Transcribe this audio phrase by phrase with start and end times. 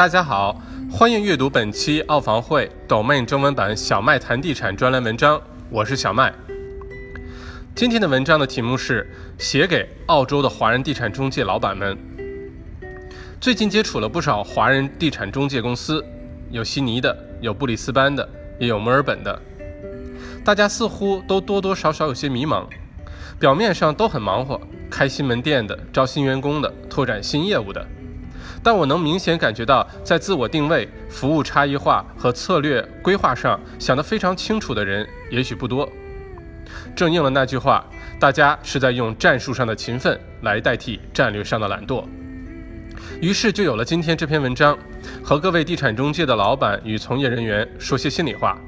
[0.00, 0.58] 大家好，
[0.90, 5.38] 欢迎阅读本期澳房会 Domain 中文版小麦谈地产专栏文章，
[5.68, 6.32] 我是小麦。
[7.74, 11.98] 今天的文章的题目是写给澳洲的华人地产中介老板们。
[13.38, 16.02] 最近接触了不少华人地产中介公司，
[16.50, 18.26] 有悉尼的，有布里斯班的，
[18.58, 19.38] 也有墨尔本的。
[20.42, 22.64] 大家似乎都多多少少有些迷茫，
[23.38, 24.58] 表面上都很忙活，
[24.90, 27.86] 开新门店的，招新员工的，拓展新业务的。
[28.62, 35.90] 但我能明显感觉到，在自我定位、服务差异化和策略规划上想得非常清楚的人，也许不多。
[36.94, 37.84] 正应了那句话，
[38.18, 42.04] 大家是在用战术上的勤奋来代替战略上的懒惰。
[43.20, 44.78] 于是就有了今天这篇文章，
[45.22, 48.58] 和各位地产中介的老板与从业人员说些心里话。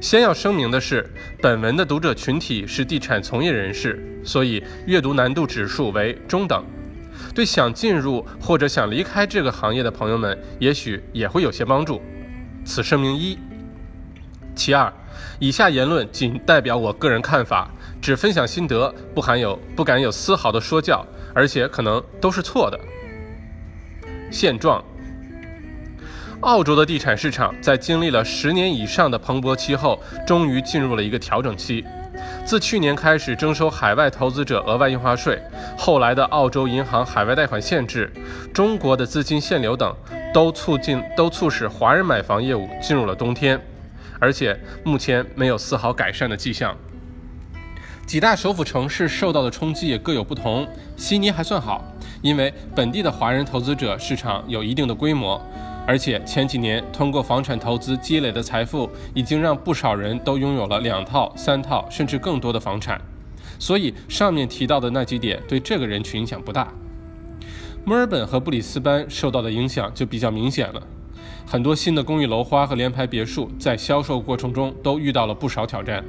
[0.00, 1.08] 先要声明的是，
[1.40, 6.64] 本文的读者群体是地产从业人士，所以阅读难度指数为中等。
[7.34, 12.00] 对想进入或者想离开这个行业的朋友们，也许也会有些帮助。
[12.64, 13.38] 此声明一。
[14.54, 14.92] 其二，
[15.38, 22.78] 以下言论仅代表我个人看法，只分享心得，不含有不敢有丝毫的说教，而且可能都是错的。
[24.30, 24.84] 现状：
[26.40, 31.84] 澳洲的地产市场在经历了十年以上的蓬勃期后，终于进入了一个调整期。
[32.44, 35.40] 自去年开始征收海外投资者额外印花税，
[35.78, 38.12] 后来的澳洲银行海外贷款限制、
[38.52, 39.94] 中国的资金限流等，
[40.34, 43.60] 都促进都促使华人买房业务进入了冬天，
[44.18, 46.76] 而且目前没有丝毫改善的迹象。
[48.04, 51.82] 几大首府城市受到的冲击也各有不同，悉尼还算好，
[52.20, 55.40] 因为本地的华人投资者市场有一定的规模。
[55.86, 63.00] 而且前几年通过房产投资积累的财富，已经让不少人都拥有了两套、三套甚至更多的房产，
[63.58, 66.72] 所以上面提到的那几点对这个人群影响不大。
[67.84, 70.80] 墨尔本和布里斯班受到的影响就比较明显了，
[71.44, 76.04] 很多新的公寓楼花和联排别墅在销售过程中都遇到了不少挑战。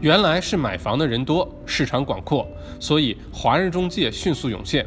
[0.00, 2.46] 原来是买房的人多，市场广阔，
[2.80, 4.84] 所以华人中介迅速涌现。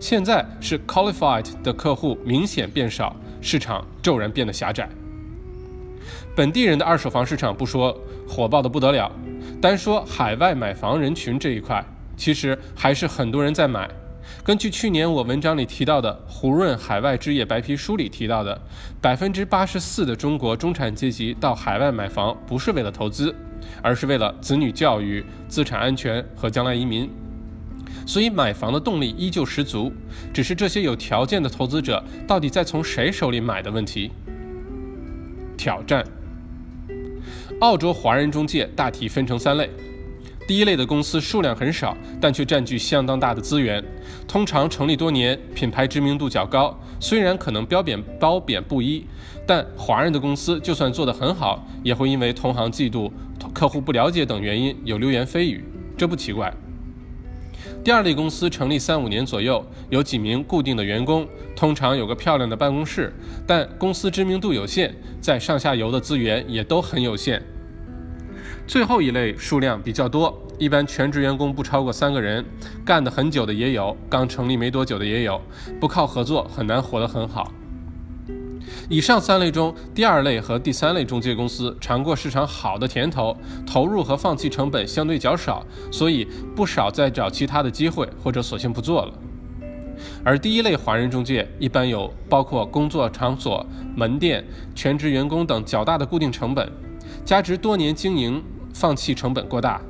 [0.00, 4.88] 现在是 qualified 的客户明显变少，市场骤然变得狭窄。
[6.36, 7.96] 本地人的二手房市场不说
[8.28, 9.10] 火爆的不得了，
[9.60, 11.84] 单说海外买房人群这一块，
[12.16, 13.88] 其实还是很多人在买。
[14.42, 18.60] 根据去年我文章里提到的《胡润海外置业白皮书》里提到的，
[19.00, 23.34] 百分之八十四的中国中产阶级到海外买房不是为了投资，
[23.82, 27.08] 而是为了子女教育、资产安全和将来移民。
[28.06, 29.92] 所以买房的动力依旧十足，
[30.32, 34.10] 只是这些有条件的投资者到底在从谁手里买的问题。
[35.56, 36.04] 挑战：
[37.60, 39.70] 澳洲华人中介大体分成三类，
[40.46, 43.82] 第一类的公司数量很少，但却占据相当大的资源，
[44.28, 46.78] 通常成立多年，品牌知名度较高。
[47.00, 49.04] 虽然可能标贬褒贬不一，
[49.46, 53.10] 但华人的公司就算做得很好，也会因为同行嫉妒、
[53.52, 55.64] 客户不了解等原因有流言蜚语，
[55.96, 56.52] 这不奇怪。
[57.84, 63.12] 第二类公司成立三五年左右，有几名固定的员工，通常有个漂亮的办公室，
[63.46, 67.42] 但公司知名度有限，在上下游的资源也都很有限。
[68.66, 72.42] 最后一类数量比较多，一般全职员工不超过三个人，
[72.86, 75.38] 干得很久的也有，刚成立没多久的也有，
[75.78, 77.52] 不靠合作很难活得很好。
[78.88, 83.34] 以上三类中，第二类和第三类中介公司尝过市场好的甜头，
[83.66, 89.12] 投入和放弃成本相对较少，所以不少在找其他的机会，或者索性不做了。
[90.22, 93.64] 而第一类华人中介一般有包括工作场所、
[93.96, 94.44] 门店、
[94.74, 96.70] 全职员工等较大的固定成本，
[97.24, 98.42] 加之多年经营
[98.74, 99.80] 放弃成本过大，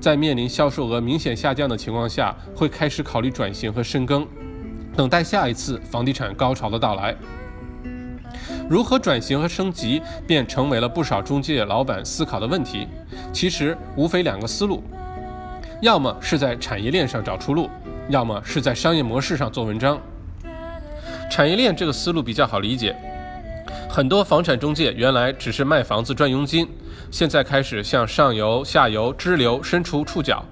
[0.00, 4.26] 在面临销售额明显下降的情况下，会开始考虑转型和深耕，
[4.96, 7.14] 等待下一次房地产高潮的到来。
[8.68, 12.86] 如何转型和升级，便成为了不少中介老板思考的问题。
[13.32, 14.82] 其实无非两个思路：
[15.80, 17.70] 要么是在产业链上找出路，
[18.10, 19.98] 要么是在商业模式上做文章。
[21.30, 22.94] 产业链这个思路比较好理解，
[23.88, 26.68] 很多房产中介原来只是卖房子赚佣金，
[27.10, 30.44] 现在开始向上游、下游支流伸出触角。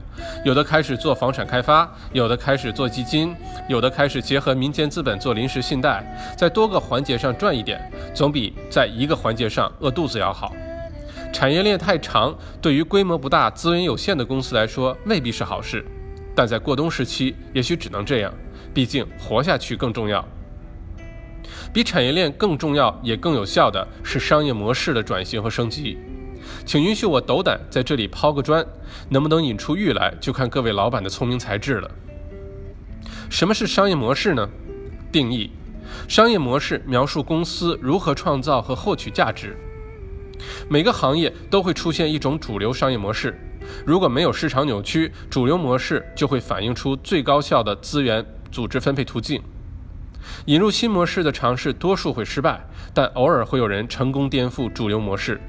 [0.45, 3.35] 有的开始做房产开发，有的开始做基金，
[3.69, 6.05] 有的开始结合民间资本做临时信贷，
[6.37, 7.81] 在多个环节上赚一点，
[8.15, 10.53] 总比在一个环节上饿肚子要好。
[11.33, 15.85] 产业链太长，对于规模不大、资源有限的公司来说未必是好事，
[16.35, 18.33] 但在过冬时期也许只能这样，
[18.73, 20.25] 毕竟活下去更重要。
[21.73, 25.99] 比产业链更重要也更有效的是商业模式的转型和升级。
[26.67, 28.67] 请允许我斗胆在这里抛个砖，
[29.09, 31.89] 能不能引出玉来，就看各位老板的聪明才智了。
[33.31, 34.49] 什么是商业模式呢？
[35.13, 35.53] 定义：
[36.09, 39.57] 商业模式描述公司如何创造和获取价值。
[40.69, 43.39] 每个行业都会出现一种主流商业模式，
[43.87, 49.41] 如果没有市场扭曲，主流模式就会反映出最高效的资源组织分配途径。
[50.47, 52.61] 引入新模式的尝试多数会失败，
[52.93, 55.41] 但偶尔会有人成功颠覆主流模式，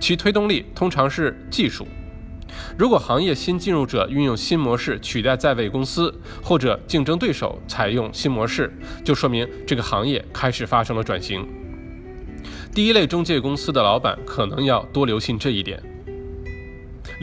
[0.00, 1.86] 其推动力通常是技术。
[2.78, 8.72] 如果行业新进入者运用新模式取代在位公司，或者竞争对手采用新模式，
[9.04, 11.46] 就说明这个行业开始发生了转型。
[12.72, 15.82] 第一类中介公司的老板可能要多留心这一点。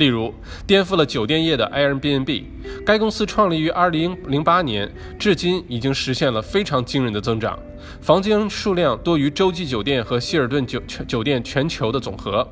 [0.02, 0.34] 例如，
[0.66, 2.44] 颠覆了酒店业的 Airbnb，
[2.84, 7.60] 该公司创立于2008年，至今已经实现了非常惊人的增长，
[8.02, 12.48] 房间数量多于洲际酒店和希尔顿酒酒店全球的总和。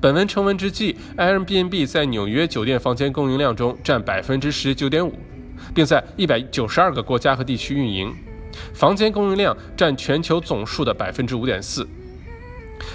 [0.00, 5.14] 本文成文之际，Airbnb 在纽约酒店房间供应量中占百分之十九点五，
[5.72, 8.12] 并在一百九十二个国家和地区运营，
[8.74, 11.88] 房间供应量占全球总数的百分之五点四。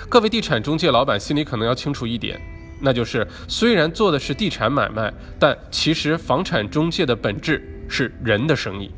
[0.10, 2.42] 各位地产中介老板心里可能要清楚一点，
[2.82, 8.92] 那就是虽然做的是地产买卖，但其实房产中介的本质是人的生意。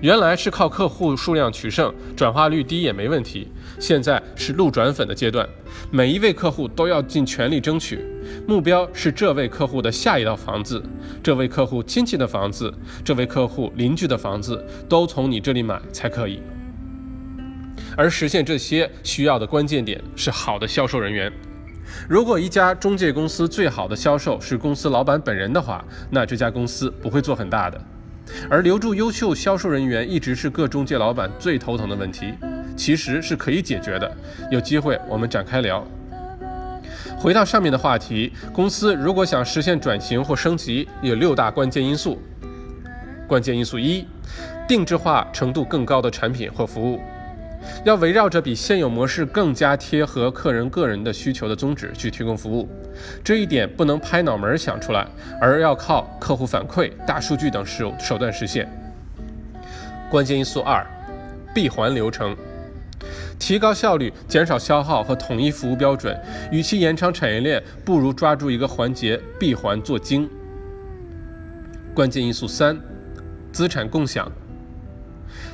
[0.00, 3.48] 原来是靠客户数量取胜，转化率低也没问题。
[3.78, 5.46] 现在是路转粉的阶段，
[5.90, 8.04] 每一位客户都要尽全力争取，
[8.46, 10.82] 目标是这位客户的下一套房子，
[11.22, 12.72] 这位客户亲戚的房子，
[13.04, 16.40] 这位客户邻居的房子都从你这里买才可以。
[17.96, 21.32] 而实现这些需要的关键点是好的销售人员。
[22.08, 27.80] 如果一家中介公司最好的销售是公司老板本人的话，那这家公司不会做很大的。
[28.48, 32.32] 而留住优秀销售人员一直是各中介老板最头疼的问题，
[32.76, 34.16] 其实是可以解决的。
[34.50, 35.86] 有机会我们展开聊。
[37.18, 42.20] 回到上面的话题，公司如果想实现转型或升级，有六大关键因素。
[43.26, 44.06] 关键因素一：
[44.66, 47.00] 定制化程度更高的产品或服务。
[47.84, 52.68] 要围绕着比现有模式更加贴合客人个人的需求的宗旨去提供服务，
[53.22, 55.06] 这一点不能拍脑门想出来，
[55.40, 58.68] 而要靠客户反馈、大数据等手手段实现。
[60.10, 60.86] 关键因素二：
[61.54, 62.36] 闭环流程，
[63.38, 66.18] 提高效率、减少消耗和统一服务标准。
[66.52, 70.28] 与其延长产业链，不如抓住一个环节闭环做精。
[71.94, 72.78] 关键因素三：
[73.52, 74.30] 资产共享。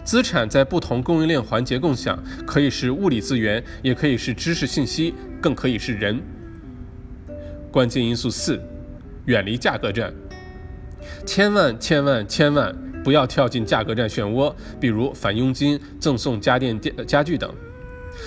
[0.05, 6.21] 资产在不同供应链环节共享，可以是物理资源，也可以是知识信息，更可以是人。
[7.71, 8.61] 关键因素四：
[9.27, 10.13] 远离价格战。
[11.25, 12.75] 千万千万千万
[13.05, 17.53] 不要跳进价格战漩涡，比如返佣金、赠送家电电家具等。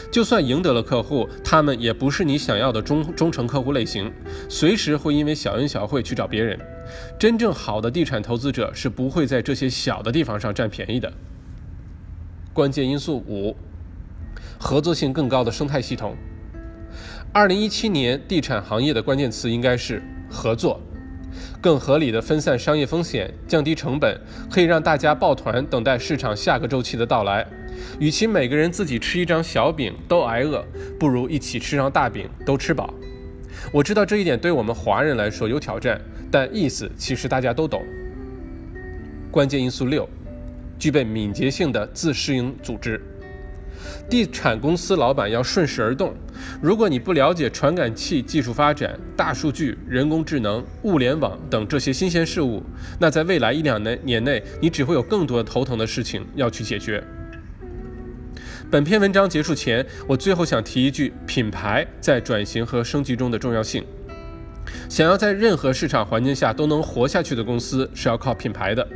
[0.10, 4.12] 就算赢得了客户，他们也不是你想要的忠忠诚客户类型，
[4.50, 6.58] 随时会因为小恩小惠去找别人。
[7.20, 11.12] 真正好的地产投资者是不会在这些小的地方上占便宜的。
[12.54, 13.56] 关键因素五：
[14.60, 16.16] 合作性更高的生态系统。
[17.32, 20.80] 二零一七年地产行业的关键词应该是合作，
[21.60, 24.22] 更合理的分散商业风险，降低成本，
[24.52, 27.44] 可以让大家抱团等待市场下个周期的到来。
[28.00, 30.64] 与其每个人自己吃一张小饼都挨饿，
[31.00, 32.94] 不如一起吃上大饼都吃饱。
[33.72, 36.00] 我知道这一点对我们华人来说有挑战，
[36.30, 37.82] 但意思其实大家都懂。
[39.32, 40.08] 关键因素六。
[40.78, 43.02] 具备敏捷性的自适应组织，
[44.10, 46.14] 地产公司老板要顺势而动。
[46.62, 52.62] 如果你不了解传感器技术发展、大数据、人工智能、物联网等这些新鲜事物，
[53.00, 57.04] 那在未来一两年年内，你只会有更多的头疼的事情要去解决。
[58.72, 63.86] 本篇文章结束前，我最后想提一句：品牌在转型和升级中的重要性。
[64.90, 68.88] 想要在任何市场环境下都能活下去的公司，是要靠品牌的。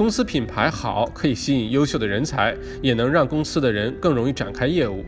[0.00, 5.04] 公司品牌好，可以吸引优秀的人才，也能让公司的人更容易展开业务。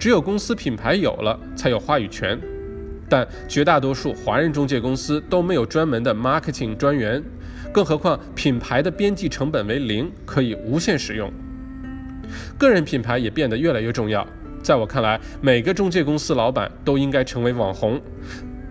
[0.00, 2.36] 只有公司品牌有了，才有话语权。
[3.08, 7.22] 但绝大多数华人中介公司都没有专门的 marketing 专员，
[7.72, 11.32] 更何况品牌的边际成本为零，可以无限使用。
[12.58, 14.26] 个人品牌也变得越来越重要。
[14.60, 18.02] 在我看来，每个中介公司老板都应该成为网红，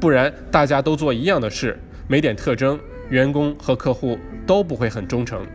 [0.02, 2.78] 不然大家都做一样的事，没点特征。
[3.10, 5.46] 员工和客户都不会很忠诚。